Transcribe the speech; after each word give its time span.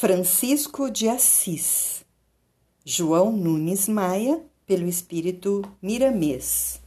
Francisco 0.00 0.88
de 0.92 1.08
Assis, 1.08 2.04
João 2.84 3.32
Nunes 3.32 3.88
Maia, 3.88 4.40
pelo 4.64 4.86
espírito 4.86 5.64
Miramês. 5.82 6.80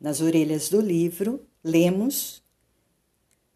Nas 0.00 0.20
orelhas 0.20 0.68
do 0.68 0.80
livro, 0.80 1.44
lemos, 1.64 2.40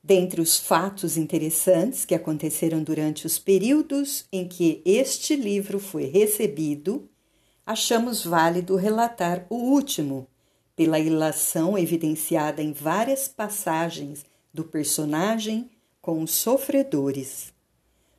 dentre 0.03 0.41
os 0.41 0.59
fatos 0.59 1.17
interessantes 1.17 2.05
que 2.05 2.17
aconteceram 2.17 2.83
durante 2.83 3.29
os 3.29 3.39
períodos 3.39 4.25
em 4.33 4.49
que 4.49 4.83
este 4.85 5.37
livro 5.37 5.79
foi 5.79 6.07
recebido, 6.07 7.09
achamos 7.65 8.25
válido 8.25 8.75
relatar 8.75 9.47
o 9.49 9.55
último, 9.55 10.27
pela 10.75 10.99
ilação 10.99 11.79
evidenciada 11.79 12.61
em 12.61 12.73
várias 12.73 13.29
passagens 13.29 14.27
do 14.53 14.65
personagem 14.65 15.71
com 16.07 16.23
os 16.23 16.31
sofredores. 16.31 17.53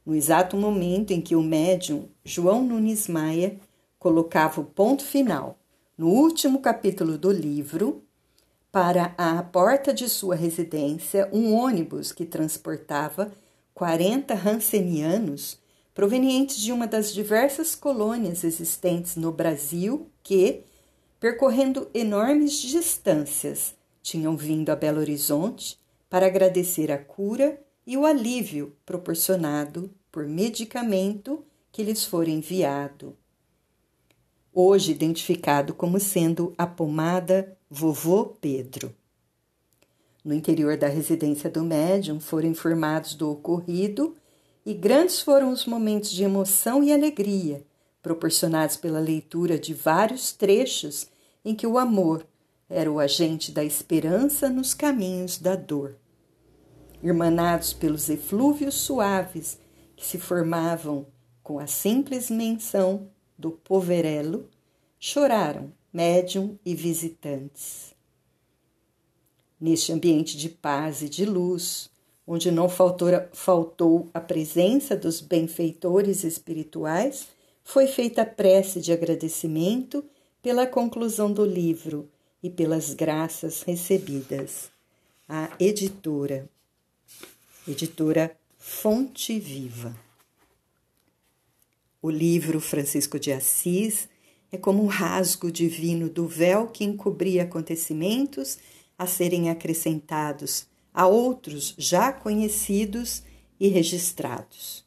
No 0.05 0.13
exato 0.13 0.57
momento 0.57 1.11
em 1.11 1.21
que 1.21 1.37
o 1.37 1.41
médium 1.41 2.09
João 2.21 2.61
Nunes 2.61 3.07
Maia 3.07 3.57
colocava 3.97 4.59
o 4.59 4.65
ponto 4.65 5.05
final 5.05 5.57
no 5.97 6.09
último 6.09 6.59
capítulo 6.59 7.17
do 7.17 7.31
livro, 7.31 8.03
para 8.73 9.15
a 9.17 9.41
porta 9.41 9.93
de 9.93 10.09
sua 10.09 10.35
residência 10.35 11.29
um 11.31 11.53
ônibus 11.53 12.11
que 12.11 12.25
transportava 12.25 13.31
40 13.73 14.33
rancenianos 14.33 15.57
provenientes 15.95 16.57
de 16.57 16.73
uma 16.73 16.87
das 16.87 17.13
diversas 17.13 17.73
colônias 17.73 18.43
existentes 18.43 19.15
no 19.15 19.31
Brasil 19.31 20.11
que, 20.21 20.63
percorrendo 21.21 21.89
enormes 21.93 22.59
distâncias, 22.61 23.75
tinham 24.03 24.35
vindo 24.35 24.71
a 24.71 24.75
Belo 24.75 24.99
Horizonte 24.99 25.79
para 26.09 26.25
agradecer 26.25 26.91
a 26.91 26.97
cura 26.97 27.57
e 27.87 27.95
o 27.95 28.05
alívio 28.05 28.75
proporcionado 28.85 29.89
por 30.11 30.27
medicamento 30.27 31.45
que 31.71 31.81
lhes 31.81 32.03
for 32.03 32.27
enviado. 32.27 33.15
Hoje 34.53 34.91
identificado 34.91 35.73
como 35.73 35.97
sendo 35.97 36.53
a 36.57 36.67
pomada 36.67 37.57
Vovô 37.69 38.25
Pedro. 38.41 38.93
No 40.21 40.33
interior 40.33 40.75
da 40.75 40.89
residência 40.89 41.49
do 41.49 41.63
médium 41.63 42.19
foram 42.19 42.49
informados 42.49 43.15
do 43.15 43.31
ocorrido 43.31 44.17
e 44.65 44.73
grandes 44.73 45.21
foram 45.21 45.49
os 45.49 45.65
momentos 45.65 46.11
de 46.11 46.25
emoção 46.25 46.83
e 46.83 46.91
alegria 46.91 47.65
proporcionados 48.03 48.75
pela 48.75 48.99
leitura 48.99 49.57
de 49.57 49.73
vários 49.73 50.33
trechos 50.33 51.07
em 51.43 51.55
que 51.55 51.65
o 51.65 51.77
amor 51.77 52.27
era 52.69 52.91
o 52.91 52.99
agente 52.99 53.49
da 53.49 53.63
esperança 53.63 54.49
nos 54.49 54.73
caminhos 54.73 55.37
da 55.37 55.55
dor 55.55 55.95
irmanados 57.01 57.73
pelos 57.73 58.09
eflúvios 58.09 58.75
suaves 58.75 59.59
que 59.95 60.05
se 60.05 60.17
formavam 60.17 61.05
com 61.43 61.59
a 61.59 61.67
simples 61.67 62.29
menção 62.29 63.09
do 63.37 63.51
poverelo, 63.51 64.49
choraram 64.99 65.71
médium 65.93 66.57
e 66.65 66.75
visitantes. 66.75 67.93
Neste 69.59 69.91
ambiente 69.91 70.37
de 70.37 70.49
paz 70.49 71.01
e 71.01 71.09
de 71.09 71.25
luz, 71.25 71.89
onde 72.27 72.51
não 72.51 72.67
faltou, 72.67 74.09
a 74.13 74.19
presença 74.19 74.95
dos 74.95 75.21
benfeitores 75.21 76.23
espirituais, 76.23 77.27
foi 77.63 77.87
feita 77.87 78.21
a 78.21 78.25
prece 78.25 78.79
de 78.81 78.91
agradecimento 78.91 80.03
pela 80.41 80.67
conclusão 80.67 81.31
do 81.31 81.45
livro 81.45 82.09
e 82.43 82.49
pelas 82.49 82.93
graças 82.93 83.63
recebidas. 83.63 84.69
A 85.27 85.49
editora 85.59 86.49
editora 87.67 88.33
Fonte 88.57 89.37
Viva. 89.37 89.93
O 92.01 92.09
livro 92.09 92.61
Francisco 92.61 93.19
de 93.19 93.33
Assis 93.33 94.07
é 94.49 94.57
como 94.57 94.81
um 94.81 94.87
rasgo 94.87 95.51
divino 95.51 96.09
do 96.09 96.25
véu 96.27 96.67
que 96.67 96.85
encobria 96.85 97.43
acontecimentos 97.43 98.57
a 98.97 99.05
serem 99.05 99.49
acrescentados 99.49 100.65
a 100.93 101.05
outros 101.07 101.75
já 101.77 102.11
conhecidos 102.13 103.21
e 103.59 103.67
registrados. 103.67 104.85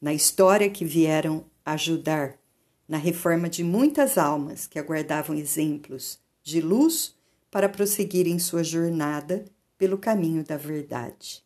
Na 0.00 0.14
história 0.14 0.70
que 0.70 0.86
vieram 0.86 1.44
ajudar 1.64 2.38
na 2.88 2.96
reforma 2.96 3.48
de 3.48 3.62
muitas 3.62 4.16
almas 4.16 4.66
que 4.66 4.78
aguardavam 4.78 5.36
exemplos 5.36 6.18
de 6.42 6.62
luz 6.62 7.14
para 7.50 7.68
prosseguirem 7.68 8.38
sua 8.38 8.64
jornada 8.64 9.44
pelo 9.76 9.98
caminho 9.98 10.42
da 10.42 10.56
verdade 10.56 11.44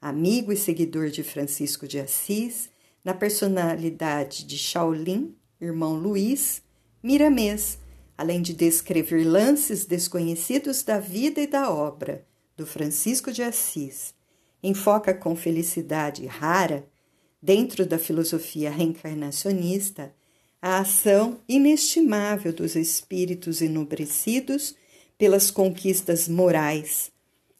amigo 0.00 0.52
e 0.52 0.56
seguidor 0.56 1.08
de 1.08 1.22
Francisco 1.22 1.86
de 1.86 1.98
Assis, 1.98 2.68
na 3.04 3.14
personalidade 3.14 4.44
de 4.44 4.58
Shaolin, 4.58 5.34
irmão 5.60 5.94
Luiz, 5.94 6.62
Miramês, 7.02 7.78
além 8.16 8.42
de 8.42 8.52
descrever 8.52 9.24
lances 9.24 9.84
desconhecidos 9.84 10.82
da 10.82 10.98
vida 10.98 11.40
e 11.40 11.46
da 11.46 11.70
obra 11.70 12.26
do 12.56 12.66
Francisco 12.66 13.30
de 13.30 13.42
Assis, 13.42 14.14
enfoca 14.62 15.14
com 15.14 15.36
felicidade 15.36 16.26
rara, 16.26 16.88
dentro 17.40 17.86
da 17.86 17.98
filosofia 17.98 18.70
reencarnacionista, 18.70 20.12
a 20.60 20.78
ação 20.78 21.40
inestimável 21.48 22.52
dos 22.52 22.74
espíritos 22.74 23.60
enobrecidos 23.60 24.74
pelas 25.16 25.50
conquistas 25.50 26.28
morais, 26.28 27.12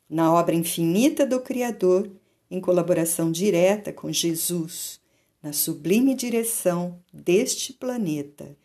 na 0.09 0.33
obra 0.33 0.55
infinita 0.55 1.27
do 1.27 1.41
Criador 1.41 2.11
em 2.51 2.61
colaboração 2.61 3.31
direta 3.31 3.93
com 3.93 4.13
Jesus, 4.13 5.01
na 5.43 5.53
sublime 5.53 6.15
direção 6.15 6.99
deste 7.13 7.73
planeta, 7.73 8.57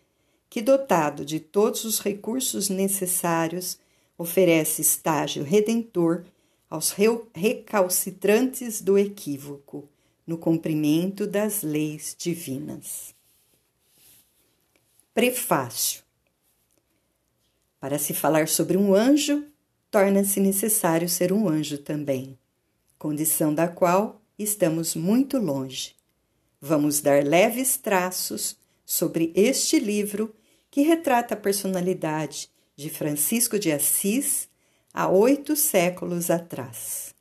que, 0.49 0.61
dotado 0.61 1.25
de 1.25 1.39
todos 1.39 1.83
os 1.83 1.99
recursos 1.99 2.69
necessários, 2.69 3.77
oferece 4.17 4.81
estágio 4.81 5.43
redentor 5.43 6.23
aos 6.69 6.95
recalcitrantes 7.33 8.81
do 8.81 8.97
equívoco, 8.97 9.87
no 10.25 10.37
cumprimento 10.37 11.25
das 11.25 11.63
leis 11.63 12.15
divinas. 12.17 13.13
Prefácio 15.13 16.03
Para 17.79 17.97
se 17.97 18.13
falar 18.13 18.47
sobre 18.47 18.77
um 18.77 18.93
anjo, 18.93 19.43
torna-se 19.89 20.39
necessário 20.39 21.09
ser 21.09 21.33
um 21.33 21.49
anjo 21.49 21.77
também 21.77 22.37
condição 23.01 23.51
da 23.51 23.67
qual 23.67 24.21
estamos 24.37 24.95
muito 24.95 25.39
longe. 25.39 25.95
Vamos 26.61 27.01
dar 27.01 27.25
leves 27.25 27.75
traços 27.75 28.55
sobre 28.85 29.33
este 29.35 29.79
livro 29.79 30.35
que 30.69 30.83
retrata 30.83 31.33
a 31.33 31.37
personalidade 31.37 32.47
de 32.75 32.91
Francisco 32.91 33.57
de 33.57 33.71
Assis 33.71 34.47
há 34.93 35.09
oito 35.09 35.55
séculos 35.55 36.29
atrás. 36.29 37.15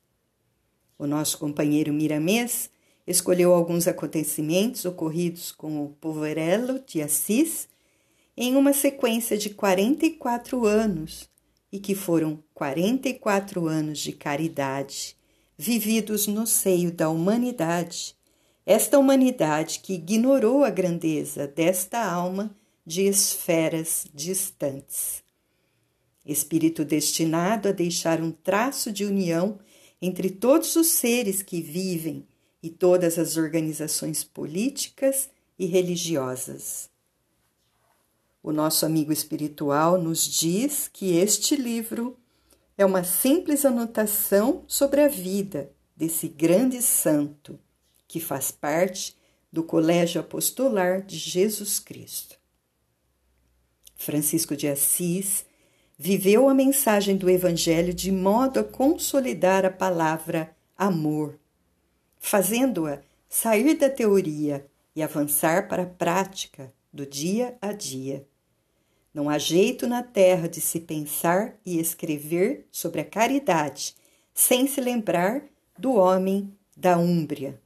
O 0.98 1.06
nosso 1.06 1.38
companheiro 1.38 1.94
Miramês 1.94 2.68
escolheu 3.06 3.54
alguns 3.54 3.88
acontecimentos 3.88 4.84
ocorridos 4.84 5.50
com 5.50 5.82
o 5.82 5.88
Poverello 5.98 6.80
de 6.86 7.00
Assis 7.00 7.66
em 8.36 8.54
uma 8.54 8.74
sequência 8.74 9.38
de 9.38 9.48
44 9.48 10.66
anos 10.66 11.26
e 11.72 11.78
que 11.78 11.94
foram 11.94 12.44
44 12.52 13.66
anos 13.66 13.98
de 13.98 14.12
caridade, 14.12 15.18
vividos 15.60 16.26
no 16.26 16.46
seio 16.46 16.90
da 16.90 17.10
humanidade, 17.10 18.16
esta 18.64 18.98
humanidade 18.98 19.80
que 19.80 19.92
ignorou 19.92 20.64
a 20.64 20.70
grandeza 20.70 21.46
desta 21.46 22.02
alma 22.02 22.56
de 22.86 23.02
esferas 23.02 24.06
distantes. 24.14 25.22
Espírito 26.24 26.82
destinado 26.82 27.68
a 27.68 27.72
deixar 27.72 28.22
um 28.22 28.30
traço 28.30 28.90
de 28.90 29.04
união 29.04 29.58
entre 30.00 30.30
todos 30.30 30.76
os 30.76 30.86
seres 30.86 31.42
que 31.42 31.60
vivem 31.60 32.26
e 32.62 32.70
todas 32.70 33.18
as 33.18 33.36
organizações 33.36 34.24
políticas 34.24 35.28
e 35.58 35.66
religiosas. 35.66 36.88
O 38.42 38.50
nosso 38.50 38.86
amigo 38.86 39.12
espiritual 39.12 40.00
nos 40.00 40.24
diz 40.24 40.88
que 40.90 41.18
este 41.18 41.54
livro 41.54 42.16
é 42.80 42.84
uma 42.86 43.04
simples 43.04 43.66
anotação 43.66 44.64
sobre 44.66 45.02
a 45.02 45.08
vida 45.08 45.70
desse 45.94 46.26
grande 46.26 46.80
santo 46.80 47.60
que 48.08 48.18
faz 48.18 48.50
parte 48.50 49.14
do 49.52 49.62
Colégio 49.62 50.18
Apostolar 50.18 51.02
de 51.02 51.18
Jesus 51.18 51.78
Cristo. 51.78 52.38
Francisco 53.94 54.56
de 54.56 54.66
Assis 54.66 55.44
viveu 55.98 56.48
a 56.48 56.54
mensagem 56.54 57.18
do 57.18 57.28
Evangelho 57.28 57.92
de 57.92 58.10
modo 58.10 58.60
a 58.60 58.64
consolidar 58.64 59.66
a 59.66 59.70
palavra 59.70 60.56
amor, 60.74 61.38
fazendo-a 62.18 63.02
sair 63.28 63.74
da 63.74 63.90
teoria 63.90 64.66
e 64.96 65.02
avançar 65.02 65.68
para 65.68 65.82
a 65.82 65.86
prática 65.86 66.72
do 66.90 67.04
dia 67.04 67.58
a 67.60 67.72
dia. 67.74 68.26
Não 69.12 69.28
há 69.28 69.38
jeito 69.38 69.86
na 69.86 70.02
terra 70.02 70.48
de 70.48 70.60
se 70.60 70.80
pensar 70.80 71.58
e 71.66 71.78
escrever 71.78 72.66
sobre 72.70 73.00
a 73.00 73.04
caridade 73.04 73.94
sem 74.32 74.66
se 74.66 74.80
lembrar 74.80 75.42
do 75.78 75.94
homem 75.94 76.56
da 76.76 76.96
Úmbria, 76.96 77.60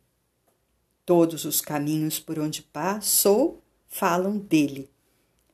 Todos 1.07 1.45
os 1.45 1.61
caminhos 1.61 2.19
por 2.19 2.39
onde 2.39 2.63
passou 2.63 3.63
falam 3.87 4.39
dele. 4.39 4.91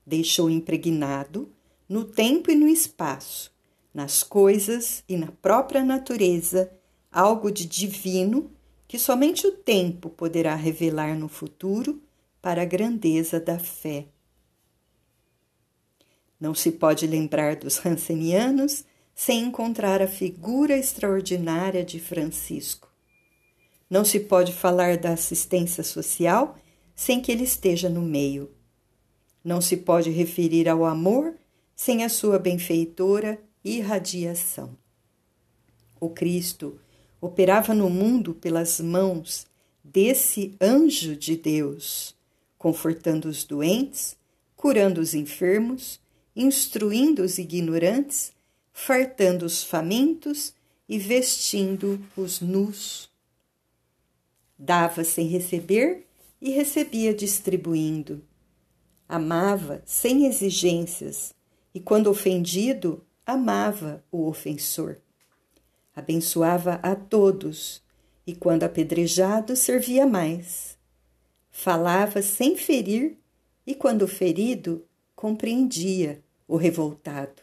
Deixou 0.06 0.48
impregnado, 0.48 1.52
no 1.88 2.04
tempo 2.04 2.52
e 2.52 2.54
no 2.54 2.68
espaço, 2.68 3.52
nas 3.92 4.22
coisas 4.22 5.02
e 5.08 5.16
na 5.16 5.32
própria 5.32 5.84
natureza, 5.84 6.70
algo 7.10 7.50
de 7.50 7.66
divino 7.66 8.52
que 8.86 8.96
somente 8.96 9.44
o 9.44 9.50
tempo 9.50 10.08
poderá 10.08 10.54
revelar 10.54 11.18
no 11.18 11.28
futuro 11.28 12.00
para 12.40 12.62
a 12.62 12.64
grandeza 12.64 13.40
da 13.40 13.58
fé. 13.58 14.06
Não 16.40 16.54
se 16.54 16.72
pode 16.72 17.06
lembrar 17.06 17.56
dos 17.56 17.84
Hansenianos 17.84 18.84
sem 19.14 19.44
encontrar 19.44 20.00
a 20.00 20.08
figura 20.08 20.78
extraordinária 20.78 21.84
de 21.84 22.00
Francisco. 22.00 22.88
Não 23.90 24.04
se 24.04 24.20
pode 24.20 24.52
falar 24.52 24.96
da 24.96 25.12
assistência 25.12 25.84
social 25.84 26.56
sem 26.96 27.20
que 27.20 27.30
ele 27.30 27.44
esteja 27.44 27.90
no 27.90 28.00
meio. 28.00 28.50
Não 29.44 29.60
se 29.60 29.76
pode 29.76 30.10
referir 30.10 30.68
ao 30.68 30.84
amor 30.84 31.34
sem 31.76 32.04
a 32.04 32.08
sua 32.08 32.38
benfeitora 32.38 33.38
irradiação. 33.62 34.76
O 36.00 36.08
Cristo 36.08 36.78
operava 37.20 37.74
no 37.74 37.90
mundo 37.90 38.32
pelas 38.32 38.80
mãos 38.80 39.46
desse 39.84 40.56
anjo 40.60 41.14
de 41.14 41.36
Deus, 41.36 42.14
confortando 42.56 43.28
os 43.28 43.44
doentes, 43.44 44.16
curando 44.56 45.00
os 45.00 45.14
enfermos, 45.14 46.00
instruindo 46.34 47.22
os 47.22 47.38
ignorantes, 47.38 48.32
fartando 48.72 49.44
os 49.44 49.62
famintos 49.62 50.54
e 50.88 50.98
vestindo 50.98 52.00
os 52.16 52.40
nus. 52.40 53.10
Dava 54.58 55.04
sem 55.04 55.26
receber 55.26 56.06
e 56.40 56.50
recebia 56.50 57.14
distribuindo. 57.14 58.22
Amava 59.08 59.82
sem 59.84 60.26
exigências 60.26 61.34
e, 61.74 61.80
quando 61.80 62.10
ofendido, 62.10 63.04
amava 63.26 64.04
o 64.10 64.26
ofensor. 64.26 64.98
Abençoava 65.94 66.74
a 66.82 66.94
todos 66.94 67.82
e, 68.26 68.34
quando 68.34 68.62
apedrejado, 68.62 69.56
servia 69.56 70.06
mais. 70.06 70.78
Falava 71.50 72.22
sem 72.22 72.56
ferir 72.56 73.18
e, 73.66 73.74
quando 73.74 74.06
ferido, 74.06 74.84
compreendia 75.20 76.24
o 76.48 76.56
revoltado. 76.56 77.42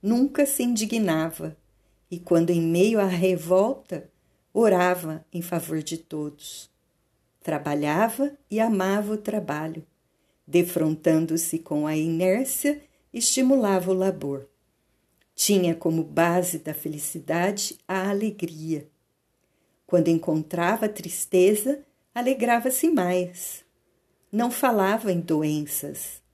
Nunca 0.00 0.46
se 0.46 0.62
indignava 0.62 1.54
e, 2.10 2.18
quando 2.18 2.48
em 2.48 2.62
meio 2.62 2.98
à 2.98 3.04
revolta, 3.04 4.10
orava 4.54 5.22
em 5.30 5.42
favor 5.42 5.82
de 5.82 5.98
todos. 5.98 6.70
Trabalhava 7.42 8.32
e 8.50 8.58
amava 8.58 9.12
o 9.12 9.18
trabalho. 9.18 9.84
Defrontando-se 10.46 11.58
com 11.58 11.86
a 11.86 11.94
inércia, 11.94 12.80
estimulava 13.12 13.90
o 13.90 13.94
labor. 13.94 14.48
Tinha 15.34 15.74
como 15.74 16.02
base 16.02 16.58
da 16.58 16.72
felicidade 16.72 17.78
a 17.86 18.08
alegria. 18.08 18.88
Quando 19.86 20.08
encontrava 20.08 20.88
tristeza, 20.88 21.84
alegrava-se 22.14 22.88
mais. 22.88 23.62
Não 24.32 24.50
falava 24.50 25.12
em 25.12 25.20
doenças. 25.20 26.26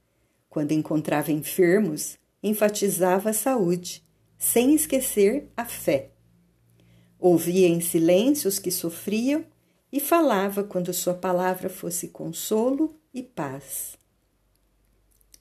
Quando 0.54 0.70
encontrava 0.70 1.32
enfermos, 1.32 2.16
enfatizava 2.40 3.30
a 3.30 3.32
saúde, 3.32 4.04
sem 4.38 4.72
esquecer 4.72 5.50
a 5.56 5.64
fé. 5.64 6.12
Ouvia 7.18 7.66
em 7.66 7.80
silêncio 7.80 8.48
os 8.48 8.60
que 8.60 8.70
sofriam 8.70 9.44
e 9.90 9.98
falava 9.98 10.62
quando 10.62 10.92
sua 10.92 11.12
palavra 11.12 11.68
fosse 11.68 12.06
consolo 12.06 12.94
e 13.12 13.20
paz. 13.20 13.98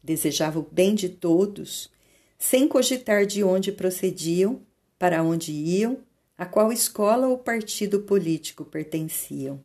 Desejava 0.04 0.57
o 0.57 0.68
bem 0.71 0.95
de 0.95 1.10
todos 1.10 1.92
sem 2.39 2.68
cogitar 2.68 3.27
de 3.27 3.44
onde 3.44 3.71
procediam, 3.71 4.63
para 4.98 5.21
onde 5.21 5.51
iam, 5.51 6.00
a 6.36 6.44
qual 6.44 6.71
escola 6.71 7.27
ou 7.27 7.38
partido 7.38 8.00
político 8.00 8.65
pertenciam. 8.65 9.63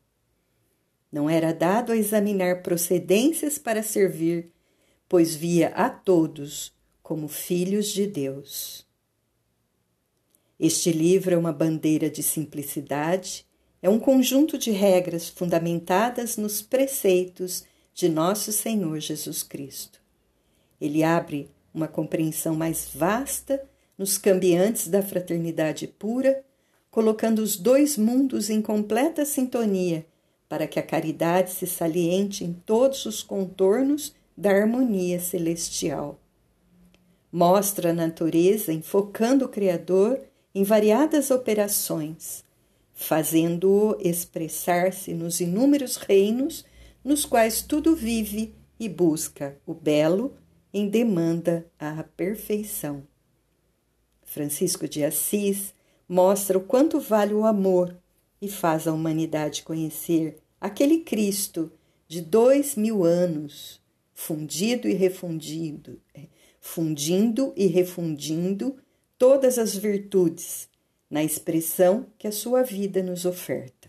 Não 1.11 1.31
era 1.31 1.55
dado 1.55 1.91
a 1.91 1.97
examinar 1.97 2.63
procedências 2.63 3.57
para 3.57 3.83
servir, 3.83 4.53
pois 5.09 5.35
via 5.35 5.69
a 5.69 5.89
todos 5.89 6.73
como 7.03 7.27
filhos 7.27 7.89
de 7.89 8.07
Deus. 8.07 8.87
Este 10.61 10.93
livro 10.93 11.35
é 11.35 11.39
uma 11.39 11.53
bandeira 11.53 12.11
de 12.11 12.23
simplicidade, 12.23 13.47
é 13.81 13.89
um 13.89 13.99
conjunto 13.99 14.59
de 14.59 14.71
regras 14.73 15.29
fundamentadas 15.29 16.37
nos 16.37 16.61
preceitos 16.61 17.65
de 17.95 18.09
nosso 18.09 18.53
Senhor 18.53 18.99
Jesus 19.01 19.43
Cristo. 19.43 20.01
Ele 20.81 21.03
abre 21.03 21.51
uma 21.73 21.89
compreensão 21.89 22.55
mais 22.55 22.89
vasta 22.93 23.65
nos 23.97 24.19
cambiantes 24.19 24.89
da 24.89 25.03
fraternidade 25.03 25.87
pura, 25.87 26.45
colocando 26.91 27.41
os 27.41 27.57
dois 27.57 27.97
mundos 27.97 28.51
em 28.51 28.61
completa 28.61 29.25
sintonia, 29.25 30.05
para 30.49 30.67
que 30.67 30.79
a 30.79 30.83
caridade 30.83 31.51
se 31.51 31.67
saliente 31.67 32.45
em 32.45 32.53
todos 32.53 33.07
os 33.07 33.23
contornos 33.23 34.15
da 34.39 34.53
harmonia 34.53 35.19
celestial. 35.19 36.21
Mostra 37.31 37.91
a 37.91 37.93
natureza 37.93 38.73
enfocando 38.73 39.47
o 39.47 39.49
Criador 39.49 40.21
em 40.55 40.63
variadas 40.63 41.33
operações, 41.33 42.45
fazendo-o 42.95 43.97
expressar-se 44.01 45.13
nos 45.13 45.41
inúmeros 45.41 45.97
reinos 45.97 46.65
nos 47.03 47.25
quais 47.25 47.63
tudo 47.63 47.97
vive 47.97 48.55
e 48.79 48.89
busca 48.89 49.59
o 49.67 49.75
belo, 49.75 50.37
em 50.73 50.89
demanda 50.89 51.67
à 51.77 52.05
perfeição. 52.05 53.03
Francisco 54.23 54.87
de 54.87 55.03
Assis 55.03 55.75
mostra 56.09 56.57
o 56.57 56.61
quanto 56.61 57.01
vale 57.01 57.35
o 57.35 57.45
amor 57.45 57.97
e 58.41 58.49
faz 58.49 58.87
a 58.87 58.93
humanidade 58.93 59.65
conhecer 59.65 60.39
aquele 60.61 61.01
Cristo 61.01 61.73
de 62.07 62.21
dois 62.21 62.77
mil 62.77 63.05
anos, 63.05 63.81
fundido 64.21 64.89
e 64.89 64.95
refundido, 64.95 66.03
é, 66.13 66.27
fundindo 66.61 67.53
e 67.57 67.69
refundindo 67.69 68.77
todas 69.17 69.59
as 69.59 69.77
virtudes 69.77 70.69
na 71.09 71.23
expressão 71.23 72.05
que 72.19 72.27
a 72.27 72.33
sua 72.33 72.65
vida 72.65 73.01
nos 73.01 73.25
oferta. 73.25 73.89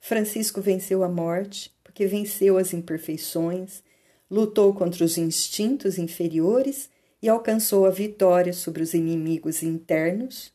Francisco 0.00 0.62
venceu 0.62 1.04
a 1.04 1.10
morte 1.10 1.76
porque 1.84 2.06
venceu 2.06 2.56
as 2.56 2.72
imperfeições, 2.72 3.82
lutou 4.30 4.72
contra 4.72 5.04
os 5.04 5.18
instintos 5.18 5.98
inferiores 5.98 6.88
e 7.20 7.28
alcançou 7.28 7.84
a 7.84 7.90
vitória 7.90 8.54
sobre 8.54 8.82
os 8.82 8.94
inimigos 8.94 9.62
internos, 9.62 10.54